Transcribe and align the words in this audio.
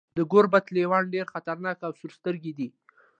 د 0.17 0.19
ګوربت 0.31 0.65
لیوان 0.75 1.03
ډیر 1.13 1.25
خطرناک 1.33 1.77
او 1.87 1.91
سورسترګي 2.01 2.53
دي. 2.57 2.67